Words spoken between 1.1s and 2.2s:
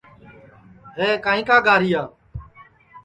کائیں کا گاریا